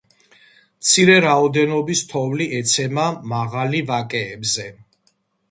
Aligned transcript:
მცირე 0.85 1.17
რაოდენობის 1.25 2.01
თოვლი 2.13 2.47
ეცემა 2.61 3.05
მაღალი 3.35 3.85
ვაკეებზე. 3.93 4.69